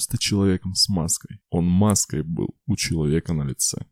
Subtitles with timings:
[0.00, 3.84] Просто человеком с маской, он маской был у человека на лице.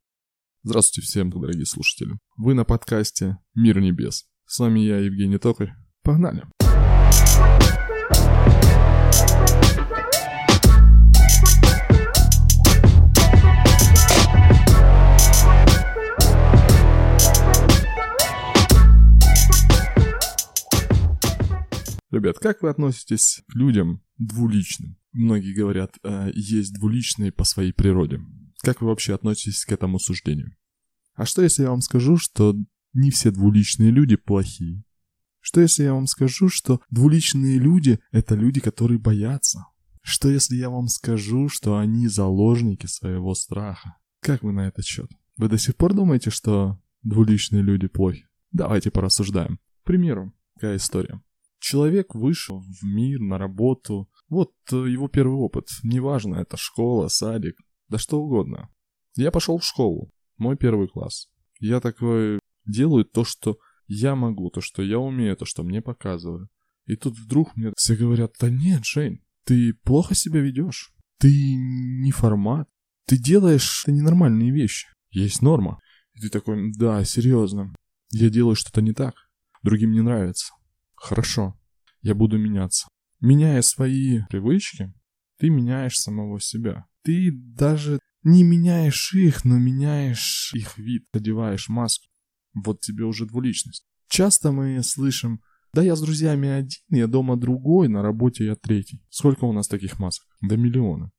[0.63, 2.19] Здравствуйте всем, дорогие слушатели.
[2.39, 4.27] Вы на подкасте «Мир небес».
[4.47, 5.75] С вами я, Евгений Токарь.
[6.03, 6.45] Погнали!
[22.11, 24.97] Ребят, как вы относитесь к людям двуличным?
[25.13, 28.21] Многие говорят, э, есть двуличные по своей природе.
[28.63, 30.57] Как вы вообще относитесь к этому суждению?
[31.15, 32.55] А что если я вам скажу, что
[32.93, 34.85] не все двуличные люди плохие?
[35.41, 39.65] Что если я вам скажу, что двуличные люди– это люди, которые боятся?
[40.03, 43.97] Что если я вам скажу, что они заложники своего страха?
[44.21, 45.10] Как вы на этот счет?
[45.37, 48.27] Вы до сих пор думаете, что двуличные люди плохи?
[48.51, 49.59] Давайте порассуждаем.
[49.82, 51.21] К примеру, какая история.
[51.59, 54.09] Человек вышел в мир, на работу.
[54.28, 55.68] Вот э, его первый опыт.
[55.82, 57.56] Неважно, это школа, садик,
[57.88, 58.68] да что угодно.
[59.16, 61.29] Я пошел в школу, мой первый класс.
[61.59, 66.48] Я такой делаю то, что я могу, то, что я умею, то, что мне показывают.
[66.86, 70.92] И тут вдруг мне все говорят, да нет, Жень, ты плохо себя ведешь.
[71.19, 72.69] Ты не формат.
[73.06, 74.88] Ты делаешь ненормальные вещи.
[75.10, 75.81] Есть норма.
[76.14, 77.75] И ты такой, да, серьезно.
[78.10, 79.14] Я делаю что-то не так.
[79.62, 80.53] Другим не нравится.
[81.00, 81.59] Хорошо,
[82.03, 82.88] я буду меняться.
[83.21, 84.93] Меняя свои привычки,
[85.38, 86.87] ты меняешь самого себя.
[87.03, 92.09] Ты даже не меняешь их, но меняешь их вид, одеваешь маску.
[92.54, 93.87] Вот тебе уже двуличность.
[94.09, 95.41] Часто мы слышим,
[95.72, 99.03] да я с друзьями один, я дома другой, на работе я третий.
[99.10, 100.26] Сколько у нас таких масок?
[100.41, 101.12] До миллиона.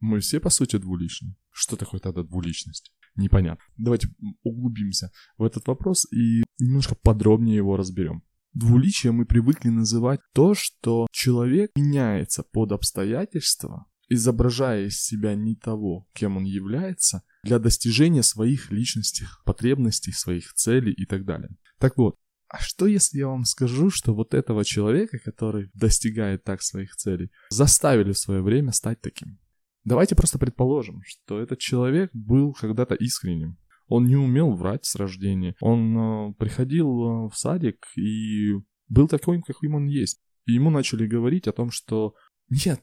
[0.00, 1.36] Мы все, по сути, двуличные.
[1.50, 2.92] Что такое тогда двуличность?
[3.14, 3.64] Непонятно.
[3.76, 4.08] Давайте
[4.42, 8.22] углубимся в этот вопрос и немножко подробнее его разберем.
[8.54, 16.06] Двуличие мы привыкли называть то, что человек меняется под обстоятельства, изображая из себя не того,
[16.12, 21.48] кем он является, для достижения своих личностных потребностей, своих целей и так далее.
[21.78, 26.60] Так вот, а что если я вам скажу, что вот этого человека, который достигает так
[26.60, 29.38] своих целей, заставили в свое время стать таким?
[29.84, 33.56] Давайте просто предположим, что этот человек был когда-то искренним,
[33.92, 35.54] он не умел врать с рождения.
[35.60, 38.54] Он э, приходил э, в садик и
[38.88, 40.22] был такой, каким он есть.
[40.46, 42.14] И ему начали говорить о том, что
[42.48, 42.82] нет,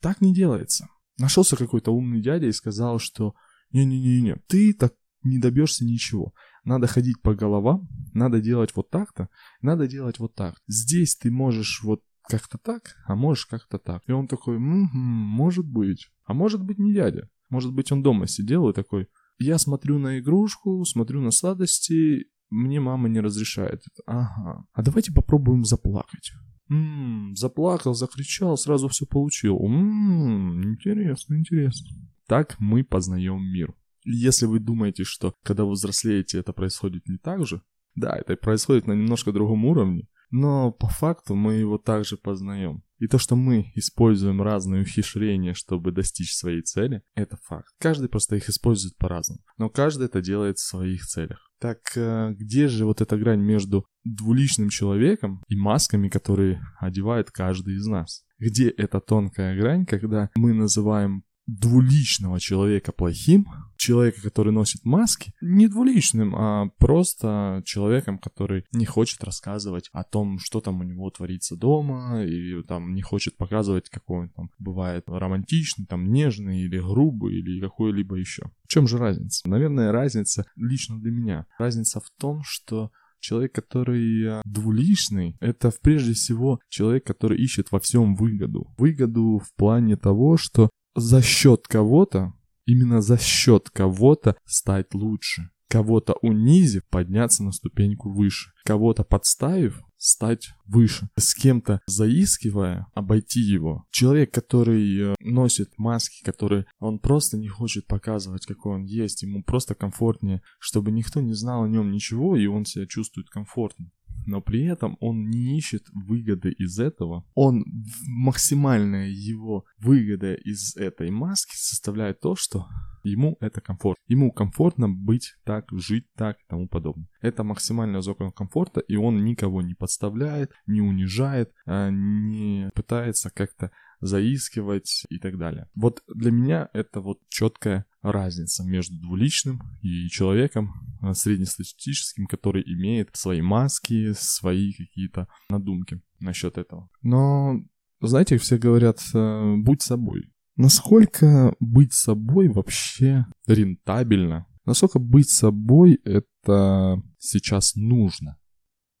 [0.00, 0.88] так не делается.
[1.18, 3.34] Нашелся какой-то умный дядя и сказал, что
[3.72, 6.32] не-не-не-не, ты так не добьешься ничего.
[6.64, 9.28] Надо ходить по головам, надо делать вот так-то,
[9.60, 10.54] надо делать вот так.
[10.66, 14.02] Здесь ты можешь вот как-то так, а можешь как-то так.
[14.06, 16.08] И он такой, м-м, может быть.
[16.24, 17.28] А может быть не дядя.
[17.50, 22.80] Может быть он дома сидел и такой, я смотрю на игрушку, смотрю на сладости, мне
[22.80, 24.02] мама не разрешает это.
[24.06, 24.64] Ага.
[24.72, 26.32] А давайте попробуем заплакать.
[26.68, 29.58] Ммм, заплакал, закричал, сразу все получил.
[29.58, 31.88] Ммм, интересно, интересно.
[32.26, 33.74] Так мы познаем мир.
[34.04, 37.62] Если вы думаете, что когда вы взрослеете, это происходит не так же,
[37.94, 42.82] да, это происходит на немножко другом уровне, но по факту мы его также познаем.
[42.98, 47.68] И то, что мы используем разные ухищрения, чтобы достичь своей цели, это факт.
[47.78, 49.40] Каждый просто их использует по-разному.
[49.56, 51.50] Но каждый это делает в своих целях.
[51.60, 57.74] Так э, где же вот эта грань между двуличным человеком и масками, которые одевает каждый
[57.74, 58.24] из нас?
[58.38, 63.46] Где эта тонкая грань, когда мы называем двуличного человека плохим,
[63.78, 70.38] человека, который носит маски, не двуличным, а просто человеком, который не хочет рассказывать о том,
[70.38, 75.04] что там у него творится дома, и там не хочет показывать, какой он там бывает
[75.06, 78.50] романтичный, там нежный или грубый, или какой-либо еще.
[78.64, 79.48] В чем же разница?
[79.48, 81.46] Наверное, разница лично для меня.
[81.58, 82.90] Разница в том, что
[83.20, 88.72] Человек, который а, двуличный, это прежде всего человек, который ищет во всем выгоду.
[88.78, 92.32] Выгоду в плане того, что за счет кого-то,
[92.68, 95.50] именно за счет кого-то стать лучше.
[95.68, 98.52] Кого-то унизив, подняться на ступеньку выше.
[98.64, 101.10] Кого-то подставив, стать выше.
[101.16, 103.84] С кем-то заискивая, обойти его.
[103.90, 109.42] Человек, который э, носит маски, который он просто не хочет показывать, какой он есть, ему
[109.42, 113.90] просто комфортнее, чтобы никто не знал о нем ничего, и он себя чувствует комфортно
[114.26, 117.24] но при этом он не ищет выгоды из этого.
[117.34, 117.64] Он
[118.06, 122.66] максимальная его выгода из этой маски составляет то, что
[123.02, 123.98] ему это комфорт.
[124.06, 127.08] Ему комфортно быть так, жить так и тому подобное.
[127.20, 133.70] Это максимальная зона комфорта, и он никого не подставляет, не унижает, а не пытается как-то
[134.00, 135.68] заискивать и так далее.
[135.74, 140.72] Вот для меня это вот четкая разница между двуличным и человеком
[141.02, 146.88] э, среднестатистическим, который имеет свои маски, свои какие-то надумки насчет этого.
[147.02, 147.62] Но
[148.00, 150.32] Знаете, все говорят, э, будь собой.
[150.56, 154.46] Насколько быть собой вообще рентабельно?
[154.64, 158.38] Насколько быть собой это сейчас нужно?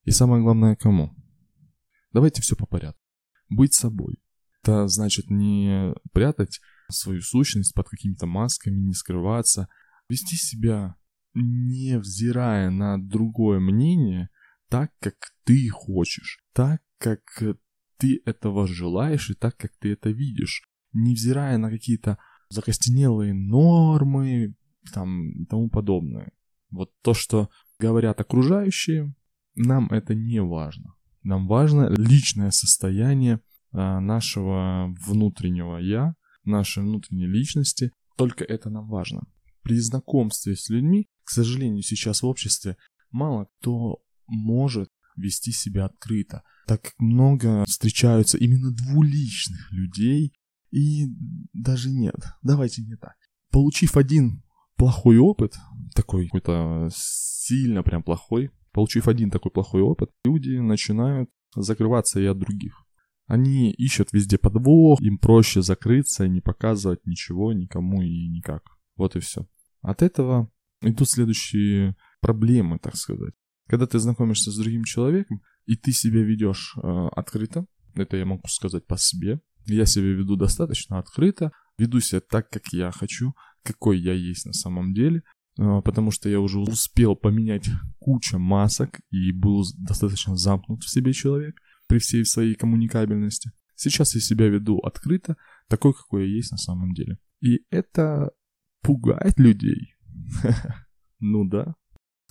[0.04, 1.14] И самое главное, кому?
[2.12, 3.00] Давайте все по порядку.
[3.48, 4.18] Быть собой.
[4.62, 6.60] Это значит не прятать
[6.90, 9.68] свою сущность под какими-то масками, не скрываться,
[10.08, 10.96] вести себя,
[11.34, 14.30] не взирая на другое мнение,
[14.68, 15.14] так, как
[15.44, 17.20] ты хочешь, так, как
[17.98, 20.62] ты этого желаешь и так, как ты это видишь,
[20.92, 22.18] невзирая на какие-то
[22.48, 24.54] закостенелые нормы
[24.92, 26.32] там, и тому подобное.
[26.70, 29.14] Вот то, что говорят окружающие,
[29.54, 30.94] нам это не важно.
[31.22, 33.40] Нам важно личное состояние
[33.72, 36.14] а, нашего внутреннего «я»,
[36.48, 37.92] нашей внутренней личности.
[38.16, 39.22] Только это нам важно.
[39.62, 42.76] При знакомстве с людьми, к сожалению, сейчас в обществе
[43.10, 50.32] мало кто может вести себя открыто, так как много встречаются именно двуличных людей,
[50.70, 51.06] и
[51.52, 53.16] даже нет, давайте не так.
[53.50, 54.42] Получив один
[54.76, 55.56] плохой опыт,
[55.94, 62.38] такой какой-то сильно прям плохой, получив один такой плохой опыт, люди начинают закрываться и от
[62.38, 62.86] других.
[63.28, 68.62] Они ищут везде подвох, им проще закрыться и не показывать ничего никому и никак.
[68.96, 69.46] Вот и все.
[69.82, 73.34] От этого идут следующие проблемы, так сказать.
[73.68, 78.48] Когда ты знакомишься с другим человеком, и ты себя ведешь э, открыто, это я могу
[78.48, 84.00] сказать по себе, я себя веду достаточно открыто, веду себя так, как я хочу, какой
[84.00, 85.22] я есть на самом деле,
[85.58, 91.12] э, потому что я уже успел поменять кучу масок и был достаточно замкнут в себе
[91.12, 93.50] человек при всей своей коммуникабельности.
[93.74, 95.36] Сейчас я себя веду открыто,
[95.68, 97.18] такой, какой я есть на самом деле.
[97.40, 98.30] И это
[98.82, 99.94] пугает людей.
[101.20, 101.74] Ну да.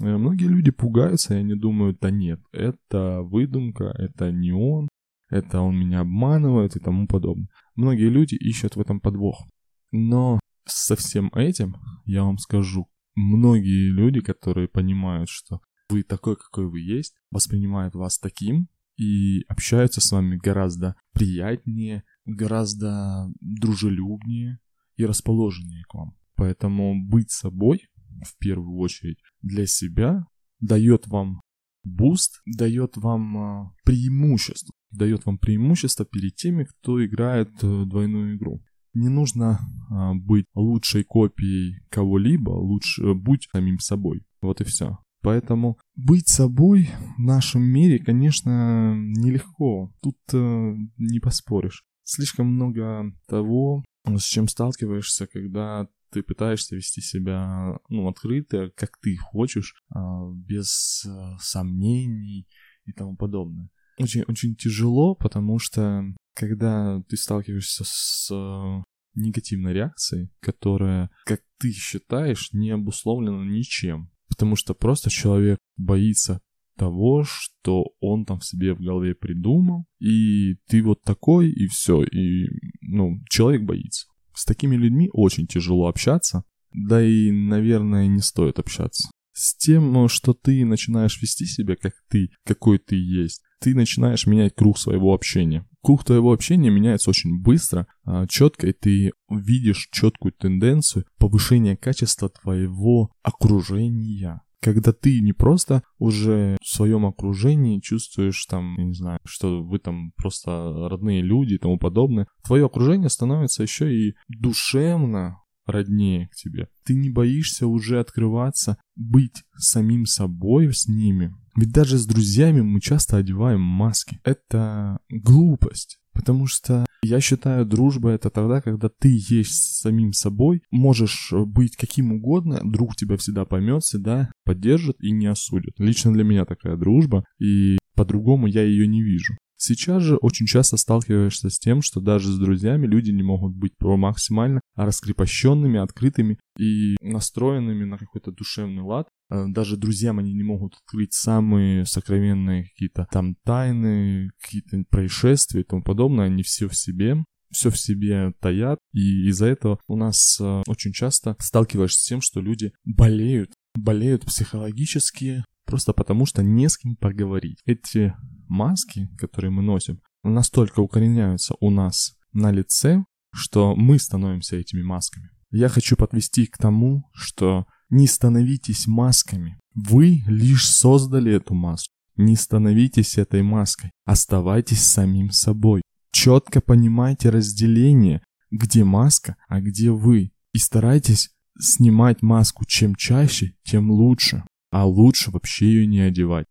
[0.01, 4.87] Э, многие люди пугаются, и они думают, да нет, это выдумка, это не он,
[5.29, 7.49] это он меня обманывает и тому подобное.
[7.75, 9.45] Многие люди ищут в этом подвох.
[9.91, 11.75] Но со всем этим,
[12.05, 15.59] я вам скажу, многие люди, которые понимают, что
[15.89, 23.31] вы такой, какой вы есть, воспринимают вас таким, и общаются с вами гораздо приятнее, гораздо
[23.39, 24.59] дружелюбнее
[24.95, 26.15] и расположеннее к вам.
[26.35, 27.87] Поэтому быть собой,
[28.23, 30.25] в первую очередь, для себя
[30.59, 31.41] дает вам
[31.83, 34.73] boost, дает вам а, преимущество.
[34.91, 38.63] Дает вам преимущество перед теми, кто играет э, двойную игру.
[38.93, 39.59] Не нужно
[39.89, 44.23] а, быть лучшей копией кого-либо, лучше будь самим собой.
[44.41, 44.97] Вот и все.
[45.27, 49.93] Поэтому быть собой в нашем мире, конечно, нелегко.
[50.01, 51.83] Тут э, не поспоришь.
[52.05, 59.17] Слишком много того, с чем сталкиваешься, когда ты пытаешься вести себя ну, открыто, как ты
[59.17, 59.99] хочешь, э,
[60.33, 61.09] без э,
[61.41, 62.47] сомнений
[62.85, 63.67] и тому подобное.
[63.97, 68.83] Очень, очень тяжело, потому что когда ты сталкиваешься с э,
[69.15, 76.39] негативной реакцией, которая, как ты считаешь, не обусловлена ничем, Потому что просто человек боится
[76.77, 82.03] того, что он там в себе в голове придумал, и ты вот такой, и все,
[82.03, 82.45] и,
[82.81, 84.05] ну, человек боится.
[84.35, 89.09] С такими людьми очень тяжело общаться, да и, наверное, не стоит общаться.
[89.37, 94.55] С тем, что ты начинаешь вести себя как ты, какой ты есть, ты начинаешь менять
[94.55, 95.63] круг своего общения.
[95.83, 102.29] Круг твоего общения меняется очень быстро, а, четко, и ты видишь четкую тенденцию повышения качества
[102.29, 104.41] твоего окружения.
[104.59, 109.77] Когда ты не просто уже в своем окружении чувствуешь там, я не знаю, что вы
[109.77, 115.37] там просто родные люди и тому подобное, твое окружение становится еще и душевно
[115.67, 116.69] роднее к тебе.
[116.83, 121.33] Ты не боишься уже открываться, быть самим собой с ними.
[121.55, 124.19] Ведь даже с друзьями мы часто одеваем маски.
[124.23, 125.99] Это глупость.
[126.13, 132.11] Потому что я считаю, дружба это тогда, когда ты есть самим собой, можешь быть каким
[132.11, 135.75] угодно, друг тебя всегда поймет, всегда поддержит и не осудит.
[135.77, 139.35] Лично для меня такая дружба, и по-другому я ее не вижу.
[139.57, 143.75] Сейчас же очень часто сталкиваешься с тем, что даже с друзьями люди не могут быть
[143.77, 149.07] про максимально раскрепощенными, открытыми и настроенными на какой-то душевный лад.
[149.29, 155.65] Э, даже друзьям они не могут открыть самые сокровенные какие-то там тайны, какие-то происшествия и
[155.65, 156.25] тому подобное.
[156.25, 160.91] Они все в себе все в себе таят, и из-за этого у нас э, очень
[160.91, 166.95] часто сталкиваешься с тем, что люди болеют, болеют психологически, просто потому что не с кем
[166.95, 167.61] поговорить.
[167.65, 168.13] Эти
[168.49, 175.29] маски, которые мы носим, настолько укореняются у нас на лице, что мы становимся этими масками.
[175.51, 179.59] Я хочу подвести к тому, что не становитесь масками.
[179.73, 181.93] Вы лишь создали эту маску.
[182.17, 183.91] Не становитесь этой маской.
[184.05, 185.81] Оставайтесь самим собой.
[186.11, 190.31] Четко понимайте разделение, где маска, а где вы.
[190.53, 194.43] И старайтесь снимать маску чем чаще, тем лучше.
[194.71, 196.47] А лучше вообще ее не одевать.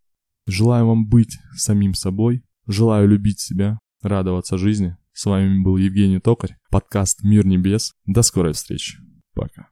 [0.48, 2.44] Желаю вам быть самим собой.
[2.68, 4.96] Желаю любить себя, радоваться жизни.
[5.12, 7.94] С вами был Евгений Токарь, подкаст «Мир небес».
[8.04, 8.98] До скорой встречи.
[9.34, 9.68] Пока.